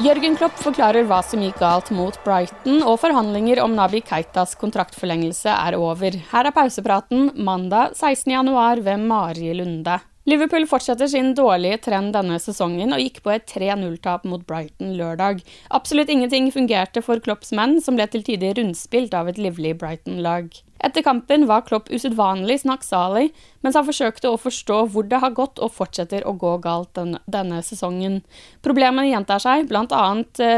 Jørgen 0.00 0.32
Klopp 0.32 0.54
forklarer 0.56 1.04
hva 1.04 1.18
som 1.20 1.42
gikk 1.44 1.58
galt 1.60 1.90
mot 1.92 2.14
Brighton, 2.24 2.78
og 2.88 3.02
forhandlinger 3.02 3.58
om 3.60 3.74
Nabi 3.76 4.00
Keitas 4.00 4.54
kontraktforlengelse 4.56 5.52
er 5.52 5.76
over. 5.76 6.16
Her 6.30 6.48
er 6.48 6.56
pausepraten 6.56 7.28
mandag 7.36 7.92
16.1 7.98 8.80
ved 8.86 9.04
Mari 9.04 9.52
Lunde. 9.58 9.98
Liverpool 10.30 10.66
fortsetter 10.68 11.08
sin 11.10 11.32
dårlige 11.34 11.80
trend 11.88 12.12
denne 12.14 12.36
sesongen 12.38 12.94
og 12.94 13.00
gikk 13.02 13.16
på 13.24 13.32
et 13.34 13.48
3-0-tap 13.50 14.26
mot 14.28 14.42
Brighton 14.46 14.92
lørdag. 14.94 15.40
Absolutt 15.74 16.12
ingenting 16.12 16.50
fungerte 16.54 17.02
for 17.02 17.18
Klopps 17.24 17.50
menn, 17.56 17.80
som 17.82 17.96
ble 17.98 18.06
til 18.12 18.22
tider 18.26 18.54
rundspilt 18.58 19.16
av 19.16 19.30
et 19.32 19.40
livlig 19.42 19.72
Brighton-lag. 19.80 20.52
Etter 20.86 21.02
kampen 21.02 21.48
var 21.50 21.64
Klopp 21.66 21.90
usedvanlig 21.90 22.60
snakksalig, 22.62 23.32
mens 23.64 23.80
han 23.80 23.88
forsøkte 23.88 24.30
å 24.30 24.38
forstå 24.38 24.78
hvor 24.92 25.08
det 25.10 25.18
har 25.24 25.34
gått 25.34 25.58
og 25.58 25.74
fortsetter 25.74 26.22
å 26.28 26.36
gå 26.38 26.54
galt 26.62 26.92
denne, 27.00 27.18
denne 27.26 27.58
sesongen. 27.66 28.20
Problemene 28.62 29.10
gjentar 29.10 29.42
seg, 29.42 29.66
bl.a. 29.72 30.04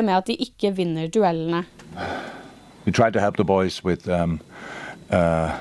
med 0.05 0.15
at 0.19 0.29
de 0.29 0.37
ikke 0.37 0.75
vinner 0.77 1.09
duellene. 1.09 1.65
We 2.85 2.93
tried 2.93 3.15
to 3.15 3.25
help 3.25 3.39
the 3.39 3.49
boys 3.49 3.83
with 3.85 4.07
um, 4.09 4.41
uh, 5.09 5.57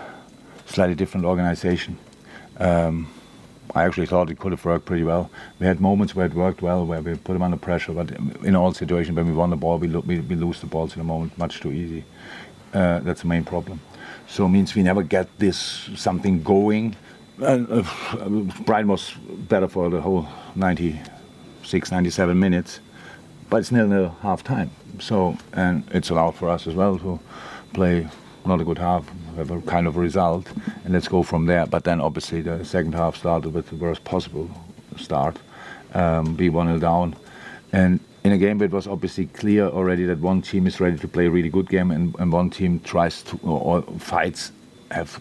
slightly 0.66 0.96
different 0.96 1.26
organization. 1.26 1.98
Um, 2.60 3.08
I 3.74 3.86
actually 3.86 4.08
thought 4.08 4.30
it 4.30 4.40
could 4.40 4.52
have 4.52 4.64
worked 4.66 4.86
pretty 4.86 5.04
well. 5.04 5.30
We 5.60 5.66
had 5.66 5.80
moments 5.80 6.16
where 6.16 6.26
it 6.26 6.34
worked 6.34 6.62
well, 6.62 6.86
where 6.86 7.02
we 7.02 7.16
put 7.16 7.34
them 7.34 7.42
under 7.42 7.58
pressure, 7.58 7.94
but 7.94 8.12
in 8.44 8.56
all 8.56 8.74
situations, 8.74 9.16
when 9.16 9.28
we 9.28 9.34
won 9.34 9.50
the 9.50 9.56
ball, 9.56 9.78
we, 9.78 9.88
lo 9.88 10.02
we, 10.02 10.20
we 10.20 10.36
lose 10.36 10.60
the 10.60 10.68
balls 10.68 10.96
in 10.96 11.02
a 11.02 11.06
moment 11.06 11.38
much 11.38 11.62
too 11.62 11.72
easy. 11.72 12.04
Uh, 12.74 13.00
that's 13.00 13.22
the 13.22 13.28
main 13.28 13.44
problem. 13.44 13.80
So 14.28 14.46
it 14.46 14.50
means 14.50 14.76
we 14.76 14.84
never 14.84 15.04
get 15.04 15.28
this 15.40 15.90
something 15.96 16.44
going. 16.44 16.96
Uh, 17.42 17.84
uh, 18.14 18.30
Brighton 18.66 18.88
was 18.88 19.14
better 19.50 19.68
for 19.68 19.90
the 19.90 20.02
whole 20.02 20.28
96, 20.56 21.92
97 21.92 22.40
minutes, 22.40 22.80
but 23.50 23.58
it's 23.58 23.72
nil 23.72 23.88
nil 23.88 24.16
half 24.22 24.44
time. 24.44 24.72
So 25.00 25.38
and 25.54 25.84
it's 25.92 26.10
allowed 26.10 26.36
for 26.36 26.50
us 26.50 26.68
as 26.68 26.76
well 26.76 26.98
to 27.00 27.20
play 27.74 28.08
not 28.46 28.62
a 28.62 28.64
good 28.64 28.78
half, 28.78 29.10
have 29.36 29.52
a 29.52 29.62
kind 29.62 29.88
of 29.88 29.98
result, 29.98 30.48
and 30.84 30.94
let's 30.94 31.08
go 31.08 31.24
from 31.24 31.46
there. 31.46 31.66
But 31.66 31.84
then 31.84 32.02
obviously 32.02 32.42
the 32.42 32.64
second 32.66 32.94
half 32.94 33.16
started 33.18 33.54
with 33.54 33.70
the 33.70 33.76
worst 33.76 34.04
possible 34.04 34.50
start, 34.98 35.38
um, 35.94 36.36
be 36.36 36.50
1 36.50 36.68
0 36.68 36.80
down. 36.80 37.16
And 37.74 38.00
in 38.24 38.32
a 38.32 38.38
game 38.38 38.60
where 38.60 38.68
it 38.68 38.72
was 38.72 38.88
obviously 38.88 39.28
clear 39.28 39.68
already 39.68 40.06
that 40.06 40.20
one 40.20 40.42
team 40.42 40.68
is 40.68 40.80
ready 40.80 40.98
to 40.98 41.08
play 41.08 41.26
a 41.26 41.30
really 41.30 41.50
good 41.50 41.70
game 41.70 41.92
and, 41.92 42.16
and 42.20 42.32
one 42.32 42.50
team 42.50 42.80
tries 42.82 43.24
to, 43.24 43.40
or, 43.44 43.82
fights 44.00 44.52
have 44.92 45.20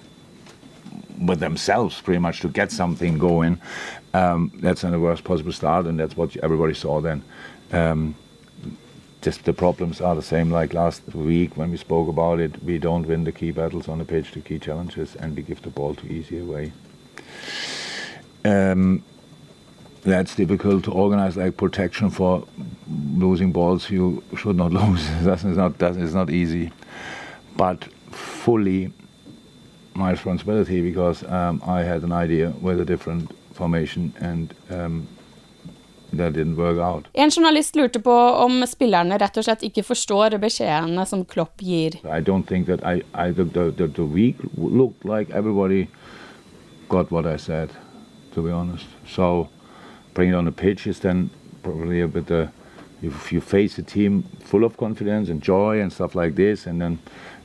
with 1.19 1.41
themselves 1.41 2.01
pretty 2.01 2.19
much 2.19 2.41
to 2.41 2.49
get 2.49 2.73
something 2.73 3.19
going. 3.19 3.61
Um, 4.13 4.51
that's 4.57 4.85
in 4.85 4.91
the 4.91 4.99
worst 4.99 5.23
possible 5.23 5.53
start, 5.53 5.87
and 5.87 5.99
that's 5.99 6.17
what 6.17 6.37
everybody 6.39 6.75
saw 6.75 7.01
then. 7.01 7.23
Um, 7.73 8.17
just 9.23 9.45
the 9.45 9.53
problems 9.53 10.01
are 10.01 10.15
the 10.15 10.23
same 10.23 10.51
like 10.51 10.73
last 10.73 11.03
week 11.15 11.57
when 11.57 11.71
we 11.71 11.77
spoke 11.77 12.09
about 12.09 12.41
it. 12.41 12.63
We 12.63 12.79
don't 12.79 13.07
win 13.07 13.25
the 13.25 13.33
key 13.33 13.51
battles 13.51 13.89
on 13.89 13.99
the 13.99 14.05
pitch, 14.05 14.33
the 14.33 14.41
key 14.41 14.59
challenges, 14.59 15.15
and 15.17 15.37
we 15.37 15.43
give 15.43 15.63
the 15.63 15.71
ball 15.71 15.95
too 15.95 16.07
easy 16.07 16.39
away. 16.39 16.73
Um, 18.45 19.03
that's 20.03 20.35
difficult 20.35 20.85
to 20.85 20.93
organize 20.93 21.37
like 21.37 21.59
protection 21.59 22.09
for 22.09 22.47
losing 22.89 23.53
balls 23.53 23.91
you 23.91 24.23
should 24.37 24.57
not 24.57 24.73
lose. 24.81 25.07
that's 25.23 25.45
not 25.45 25.79
that 25.79 25.97
is 25.97 26.15
not 26.15 26.31
easy, 26.31 26.73
but 27.57 27.85
fully 28.11 28.93
my 29.95 30.13
responsibility 30.13 30.81
because 30.81 31.23
um, 31.25 31.63
I 31.67 31.83
had 31.83 32.03
an 32.03 32.13
idea 32.13 32.51
with 32.61 32.81
a 32.81 32.85
different 32.85 33.31
formation 33.53 34.15
and 34.19 34.55
um, 34.71 35.07
that 35.29 35.29
didn't 35.59 35.69
work 35.69 35.69
out. 35.69 36.00
En 36.13 37.31
journalist 37.31 37.77
lurte 37.77 38.01
på 38.03 38.15
om 38.45 38.67
spillerne 38.67 39.19
rett 39.19 39.37
og 39.39 39.45
slett 39.47 39.63
ikke 39.63 39.85
forstår 39.87 40.39
beskjedene 40.43 41.07
som 41.07 41.25
Klopp 41.25 41.63
gir. 41.63 42.01
I 42.05 42.21
don't 42.21 42.47
think 42.47 42.67
that 42.67 42.81
I, 42.85 43.03
I 43.15 43.33
the, 43.33 43.45
the, 43.45 43.87
the 43.87 44.05
week 44.05 44.37
looked 44.57 45.05
like 45.05 45.31
everybody 45.33 45.87
got 46.89 47.11
what 47.11 47.27
I 47.27 47.37
said, 47.37 47.71
to 48.35 48.43
be 48.43 48.51
honest. 48.51 48.87
So 49.07 49.49
bring 50.15 50.31
it 50.31 50.35
on 50.35 50.45
the 50.45 50.53
pitch 50.53 50.87
is 50.87 51.01
then 51.01 51.31
probably 51.63 52.01
a 52.01 52.09
bit 52.09 52.31
uh, 52.31 52.49
if 53.03 53.33
you 53.33 53.41
face 53.41 53.79
a 53.79 53.83
team 53.83 54.25
full 54.45 54.65
of 54.65 54.77
confidence 54.77 55.31
and 55.31 55.41
joy 55.41 55.81
and 55.81 55.93
stuff 55.93 56.15
like 56.15 56.35
this, 56.35 56.67
and 56.67 56.81
then 56.81 56.99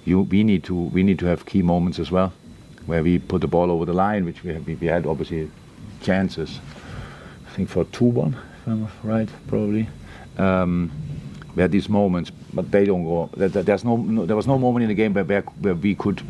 you 0.05 0.21
we 0.21 0.43
need 0.43 0.63
to 0.63 0.73
we 0.73 1.03
need 1.03 1.19
to 1.19 1.25
have 1.25 1.45
key 1.45 1.61
moments 1.61 1.99
as 1.99 2.11
well, 2.11 2.33
where 2.87 3.03
we 3.03 3.19
put 3.19 3.41
the 3.41 3.47
ball 3.47 3.71
over 3.71 3.85
the 3.85 3.93
line, 3.93 4.25
which 4.25 4.43
we 4.43 4.53
have, 4.53 4.67
we 4.67 4.87
had 4.87 5.05
obviously 5.05 5.49
chances. 6.01 6.59
I 7.47 7.55
think 7.55 7.69
for 7.69 7.85
two 7.85 8.05
one, 8.05 8.35
if 8.65 8.71
I'm 8.71 8.87
right, 9.03 9.29
probably. 9.47 9.87
Um, 10.37 10.91
we 11.55 11.61
had 11.61 11.71
these 11.71 11.87
moments, 11.87 12.31
but 12.53 12.71
they 12.71 12.85
don't 12.85 13.03
go. 13.03 13.29
There's 13.37 13.83
no, 13.83 13.95
no 13.97 14.25
there 14.25 14.35
was 14.35 14.47
no 14.47 14.57
moment 14.57 14.83
in 14.83 14.89
the 14.89 14.95
game 14.95 15.13
where, 15.13 15.23
where, 15.23 15.41
where 15.41 15.75
we 15.75 15.95
could 15.95 16.21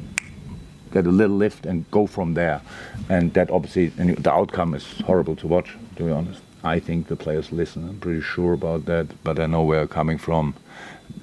get 0.91 1.05
a 1.05 1.11
little 1.11 1.35
lift 1.35 1.65
and 1.65 1.89
go 1.91 2.07
from 2.07 2.33
there. 2.33 2.61
And 3.09 3.33
that 3.33 3.49
obviously, 3.49 3.91
and 3.97 4.17
the 4.17 4.31
outcome 4.31 4.73
is 4.75 4.85
horrible 5.05 5.35
to 5.37 5.47
watch, 5.47 5.75
to 5.95 6.03
be 6.03 6.11
honest. 6.11 6.41
I 6.63 6.79
think 6.79 7.07
the 7.07 7.15
players 7.15 7.51
listen. 7.51 7.87
I'm 7.87 7.99
pretty 7.99 8.21
sure 8.21 8.53
about 8.53 8.85
that, 8.85 9.07
but 9.23 9.39
I 9.39 9.45
know 9.45 9.63
where 9.63 9.81
I'm 9.81 9.87
coming 9.87 10.17
from. 10.17 10.55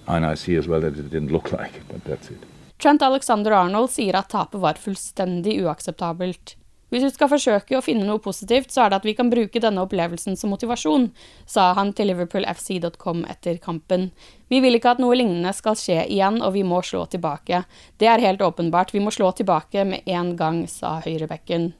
And 0.06 0.24
I 0.24 0.34
see 0.34 0.56
as 0.56 0.66
well 0.66 0.80
that 0.80 0.98
it 0.98 1.10
didn't 1.10 1.32
look 1.32 1.52
like 1.52 1.74
it, 1.76 1.82
but 1.88 2.04
that's 2.04 2.30
it. 2.30 2.38
Trent 2.78 3.02
Alexander 3.02 3.52
Arnold 3.52 3.90
sier 3.90 4.14
at 4.14 4.28
tapet 4.28 4.60
var 4.60 4.74
fullstendig 4.74 5.60
uakseptabelt. 5.62 6.56
Hvis 6.92 7.06
vi 7.06 7.10
skal 7.14 7.30
forsøke 7.32 7.78
å 7.78 7.80
finne 7.80 8.04
noe 8.04 8.20
positivt, 8.20 8.68
så 8.68 8.84
er 8.84 8.92
det 8.92 8.98
at 9.00 9.06
vi 9.08 9.14
kan 9.16 9.30
bruke 9.32 9.60
denne 9.64 9.80
opplevelsen 9.80 10.36
som 10.36 10.52
motivasjon, 10.52 11.06
sa 11.48 11.70
han 11.78 11.94
til 11.96 12.10
liverpoolfc.com 12.12 13.24
etter 13.32 13.56
kampen. 13.64 14.10
Vi 14.52 14.60
vil 14.60 14.76
ikke 14.76 14.92
at 14.92 15.00
noe 15.00 15.16
lignende 15.16 15.54
skal 15.56 15.78
skje 15.80 16.02
igjen, 16.04 16.42
og 16.44 16.52
vi 16.52 16.66
må 16.68 16.82
slå 16.84 17.06
tilbake. 17.08 17.62
Det 17.96 18.12
er 18.12 18.20
helt 18.28 18.44
åpenbart, 18.44 18.92
vi 18.92 19.00
må 19.00 19.14
slå 19.14 19.32
tilbake 19.38 19.86
med 19.88 20.04
en 20.04 20.34
gang, 20.36 20.66
sa 20.68 20.98
høyrebekken. 21.00 21.72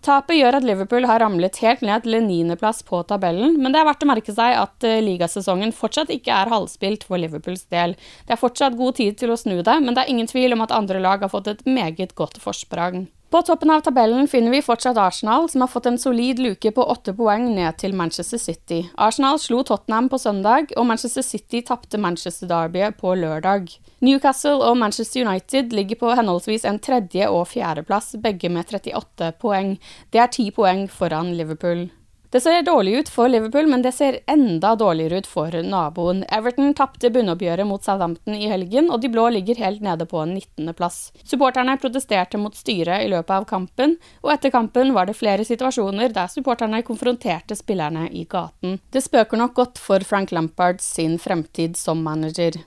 Tapet 0.00 0.38
gjør 0.38 0.56
at 0.60 0.64
Liverpool 0.64 1.04
har 1.10 1.20
ramlet 1.20 1.58
helt 1.60 1.82
ned 1.84 2.06
til 2.06 2.16
en 2.16 2.28
niendeplass 2.30 2.84
på 2.86 3.02
tabellen, 3.10 3.58
men 3.60 3.74
det 3.74 3.82
er 3.82 3.88
verdt 3.90 4.06
å 4.06 4.08
merke 4.08 4.32
seg 4.32 4.54
at 4.56 4.86
eh, 4.86 5.02
ligasesongen 5.04 5.74
fortsatt 5.74 6.12
ikke 6.14 6.32
er 6.32 6.52
halvspilt 6.54 7.04
for 7.04 7.20
Liverpools 7.20 7.66
del. 7.74 7.98
Det 8.24 8.36
er 8.36 8.40
fortsatt 8.40 8.78
god 8.78 8.96
tid 9.02 9.18
til 9.20 9.34
å 9.34 9.36
snu 9.36 9.58
det, 9.58 9.78
men 9.82 9.92
det 9.92 10.06
er 10.06 10.14
ingen 10.14 10.30
tvil 10.30 10.54
om 10.56 10.64
at 10.64 10.72
andre 10.72 11.02
lag 11.02 11.26
har 11.26 11.34
fått 11.34 11.50
et 11.50 11.66
meget 11.66 12.14
godt 12.16 12.38
forsprang. 12.40 13.08
På 13.30 13.42
toppen 13.42 13.70
av 13.70 13.80
tabellen 13.84 14.28
finner 14.28 14.50
vi 14.50 14.62
fortsatt 14.64 14.96
Arsenal, 14.96 15.50
som 15.52 15.60
har 15.60 15.68
fått 15.68 15.86
en 15.86 15.98
solid 15.98 16.38
luke 16.38 16.70
på 16.72 16.84
åtte 16.84 17.12
poeng 17.12 17.50
ned 17.52 17.76
til 17.76 17.92
Manchester 17.92 18.40
City. 18.40 18.78
Arsenal 18.96 19.36
slo 19.38 19.60
Tottenham 19.68 20.08
på 20.08 20.16
søndag, 20.18 20.72
og 20.80 20.86
Manchester 20.88 21.26
City 21.26 21.60
tapte 21.60 22.00
Manchester 22.00 22.48
Derby 22.48 22.86
på 22.96 23.12
lørdag. 23.20 23.68
Newcastle 24.00 24.64
og 24.64 24.80
Manchester 24.80 25.28
United 25.28 25.76
ligger 25.76 26.00
på 26.00 26.14
henholdsvis 26.16 26.64
en 26.64 26.80
tredje- 26.80 27.28
og 27.28 27.50
fjerdeplass, 27.52 28.14
begge 28.16 28.48
med 28.48 28.64
38 28.64 29.34
poeng. 29.44 29.76
Det 30.08 30.24
er 30.24 30.32
ti 30.32 30.48
poeng 30.50 30.86
foran 30.88 31.34
Liverpool. 31.36 31.90
Det 32.30 32.40
ser 32.44 32.62
dårlig 32.62 32.92
ut 32.98 33.08
for 33.08 33.28
Liverpool, 33.28 33.66
men 33.66 33.82
det 33.82 33.94
ser 33.96 34.18
enda 34.26 34.74
dårligere 34.76 35.22
ut 35.22 35.26
for 35.26 35.54
naboen. 35.64 36.20
Everton 36.28 36.74
tapte 36.76 37.08
bunnoppgjøret 37.10 37.64
mot 37.64 37.84
Southampton 37.84 38.36
i 38.36 38.50
helgen, 38.50 38.90
og 38.92 39.00
de 39.00 39.08
blå 39.08 39.30
ligger 39.32 39.56
helt 39.64 39.80
nede 39.80 40.04
på 40.10 40.20
19.-plass. 40.26 41.00
Supporterne 41.24 41.78
protesterte 41.80 42.36
mot 42.36 42.56
styret 42.56 43.06
i 43.06 43.08
løpet 43.08 43.32
av 43.32 43.48
kampen, 43.48 43.96
og 44.20 44.34
etter 44.34 44.52
kampen 44.52 44.92
var 44.92 45.08
det 45.08 45.16
flere 45.16 45.46
situasjoner 45.48 46.12
der 46.12 46.28
supporterne 46.28 46.84
konfronterte 46.84 47.56
spillerne 47.56 48.10
i 48.12 48.26
gaten. 48.28 48.76
Det 48.92 49.06
spøker 49.08 49.40
nok 49.40 49.56
godt 49.56 49.80
for 49.80 50.04
Frank 50.04 50.34
Lampard 50.36 50.84
sin 50.84 51.16
fremtid 51.16 51.80
som 51.80 52.04
manager. 52.04 52.60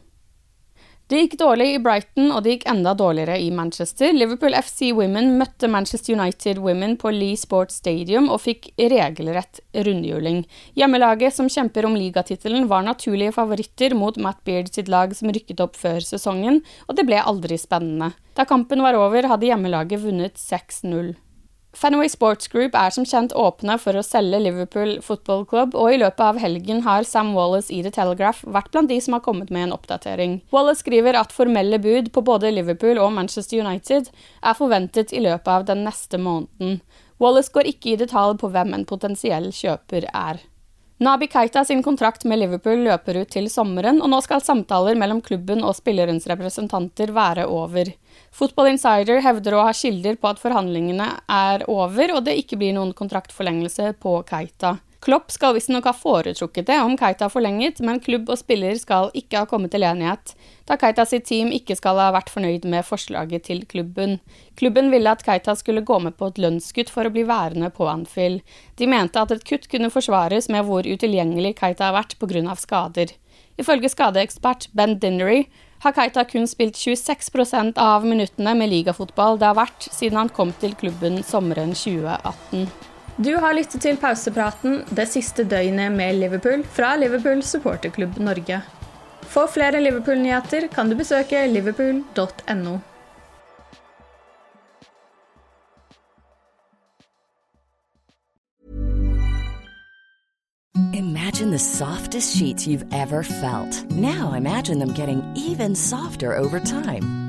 Det 1.12 1.20
gikk 1.26 1.34
dårlig 1.42 1.66
i 1.74 1.80
Brighton, 1.84 2.30
og 2.32 2.46
det 2.46 2.54
gikk 2.54 2.62
enda 2.72 2.94
dårligere 2.96 3.34
i 3.44 3.50
Manchester. 3.52 4.14
Liverpool 4.16 4.54
FC 4.56 4.94
Women 4.96 5.34
møtte 5.42 5.68
Manchester 5.68 6.16
United 6.16 6.62
Women 6.64 6.94
på 7.02 7.12
Lee 7.12 7.36
Sports 7.36 7.82
Stadium 7.82 8.30
og 8.32 8.40
fikk 8.46 8.70
regelrett 8.80 9.60
rundhjuling. 9.76 10.46
Hjemmelaget 10.80 11.36
som 11.36 11.50
kjemper 11.52 11.90
om 11.90 11.98
ligatittelen, 12.00 12.70
var 12.72 12.86
naturlige 12.88 13.36
favoritter 13.36 13.92
mot 13.92 14.16
Matt 14.24 14.40
Beard 14.48 14.72
sitt 14.72 14.88
lag 14.88 15.12
som 15.18 15.34
rykket 15.36 15.60
opp 15.66 15.76
før 15.76 16.00
sesongen, 16.00 16.62
og 16.88 16.96
det 16.96 17.04
ble 17.10 17.20
aldri 17.20 17.60
spennende. 17.60 18.14
Da 18.40 18.48
kampen 18.48 18.80
var 18.80 18.96
over, 18.96 19.28
hadde 19.34 19.52
hjemmelaget 19.52 20.06
vunnet 20.06 20.40
6-0. 20.40 21.12
Fenway 21.74 22.10
Sports 22.12 22.50
Group 22.52 22.76
er 22.76 22.92
som 22.92 23.06
kjent 23.08 23.32
åpne 23.38 23.78
for 23.80 23.96
å 23.96 24.04
selge 24.04 24.42
Liverpool 24.44 24.98
Football 25.06 25.46
Club, 25.48 25.76
og 25.80 25.94
i 25.94 26.00
løpet 26.02 26.24
av 26.26 26.40
helgen 26.42 26.84
har 26.84 27.08
Sam 27.08 27.32
Wallace 27.38 27.72
i 27.72 27.80
The 27.86 27.94
Telegraph 27.96 28.44
vært 28.44 28.74
blant 28.74 28.92
de 28.92 29.00
som 29.02 29.16
har 29.16 29.24
kommet 29.24 29.54
med 29.56 29.70
en 29.70 29.76
oppdatering. 29.78 30.42
Wallace 30.52 30.84
skriver 30.84 31.16
at 31.16 31.32
formelle 31.32 31.80
bud 31.80 32.12
på 32.12 32.26
både 32.28 32.52
Liverpool 32.52 33.00
og 33.00 33.14
Manchester 33.16 33.64
United 33.64 34.12
er 34.12 34.60
forventet 34.60 35.16
i 35.16 35.24
løpet 35.24 35.48
av 35.48 35.68
den 35.72 35.86
neste 35.88 36.20
måneden. 36.20 36.82
Wallace 37.24 37.54
går 37.56 37.72
ikke 37.72 37.94
i 37.94 38.00
detalj 38.04 38.40
på 38.42 38.52
hvem 38.52 38.76
en 38.76 38.88
potensiell 38.90 39.52
kjøper 39.56 40.10
er. 40.12 40.44
Nabi 41.02 41.28
Keita 41.28 41.66
sin 41.66 41.80
kontrakt 41.84 42.28
med 42.30 42.38
Liverpool 42.40 42.84
løper 42.86 43.18
ut 43.24 43.32
til 43.34 43.48
sommeren, 43.50 44.04
og 44.06 44.10
nå 44.12 44.20
skal 44.22 44.44
samtaler 44.46 44.94
mellom 45.02 45.18
klubben 45.26 45.64
og 45.66 45.74
spillerens 45.74 46.28
representanter 46.30 47.10
være 47.16 47.48
over. 47.50 47.90
Football 48.30 48.70
Insider 48.76 49.18
hevder 49.26 49.58
å 49.58 49.64
ha 49.66 49.72
kilder 49.74 50.20
på 50.22 50.30
at 50.30 50.42
forhandlingene 50.44 51.08
er 51.26 51.66
over, 51.66 52.14
og 52.14 52.22
det 52.28 52.38
ikke 52.44 52.62
blir 52.62 52.78
noen 52.78 52.94
kontraktforlengelse 52.94 53.96
på 53.98 54.20
Keita. 54.30 54.76
Klopp 55.02 55.32
skal 55.34 55.56
visstnok 55.56 55.88
ha 55.90 55.96
foretrukket 55.98 56.68
det 56.68 56.76
om 56.78 56.94
Keita 56.94 57.26
forlenget, 57.34 57.80
men 57.82 57.98
klubb 58.00 58.28
og 58.30 58.38
spiller 58.38 58.76
skal 58.78 59.08
ikke 59.18 59.40
ha 59.40 59.48
kommet 59.50 59.74
til 59.74 59.82
enighet, 59.88 60.36
da 60.70 60.78
Keita 60.78 61.08
sitt 61.10 61.26
team 61.26 61.50
ikke 61.56 61.74
skal 61.80 61.98
ha 61.98 62.12
vært 62.14 62.30
fornøyd 62.30 62.68
med 62.70 62.86
forslaget 62.86 63.48
til 63.48 63.64
klubben. 63.72 64.20
Klubben 64.62 64.92
ville 64.94 65.10
at 65.10 65.24
Keita 65.26 65.56
skulle 65.58 65.82
gå 65.82 65.98
med 66.06 66.20
på 66.20 66.30
et 66.30 66.38
lønnskutt 66.44 66.94
for 66.94 67.10
å 67.10 67.14
bli 67.16 67.26
værende 67.26 67.72
på 67.74 67.90
Anfield. 67.90 68.46
De 68.78 68.92
mente 68.94 69.18
at 69.18 69.34
et 69.34 69.44
kutt 69.48 69.66
kunne 69.74 69.90
forsvares 69.90 70.52
med 70.54 70.70
hvor 70.70 70.86
utilgjengelig 70.86 71.56
Keita 71.64 71.90
har 71.90 71.98
vært 71.98 72.16
pga. 72.22 72.54
skader. 72.62 73.18
Ifølge 73.58 73.90
skadeekspert 73.90 74.70
Ben 74.78 75.00
Dinnery 75.02 75.48
har 75.82 75.98
Keita 75.98 76.28
kun 76.30 76.46
spilt 76.46 76.78
26% 76.78 77.82
av 77.82 78.06
minuttene 78.06 78.54
med 78.54 78.70
ligafotball 78.70 79.42
det 79.42 79.50
har 79.50 79.58
vært 79.58 79.90
siden 79.90 80.22
han 80.22 80.30
kom 80.30 80.54
til 80.62 80.78
klubben 80.78 81.24
sommeren 81.26 81.74
2018. 81.74 82.91
Du 83.22 83.36
har 83.38 83.54
lyttet 83.54 83.84
til 83.84 83.98
pausepraten 84.02 84.80
det 84.98 85.04
siste 85.12 85.44
døgnet 85.46 85.94
med 85.94 86.16
Liverpool 86.18 86.64
fra 86.74 86.96
Liverpool 86.98 87.44
supporterklubb 87.46 88.18
Norge. 88.18 88.62
For 89.30 89.52
flere 89.52 89.82
Liverpool-nyheter 89.84 90.66
kan 90.74 90.90
du 90.90 90.96
besøke 90.98 91.44
liverpool.no. 91.52 92.80
Imagine 100.94 101.52
the 101.52 101.60
softest 101.60 102.36
sheets 102.36 102.66
you've 102.66 102.88
ever 102.92 103.22
felt. 103.22 103.86
Now 103.92 104.34
imagine 104.34 104.80
them 104.80 104.94
getting 104.94 105.22
even 105.36 105.76
softer 105.76 106.36
over 106.36 106.60
time. 106.60 107.21